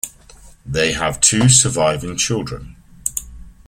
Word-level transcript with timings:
They 0.65 0.93
have 0.93 1.21
two 1.21 1.47
surviving 1.47 2.17
children. 2.17 2.75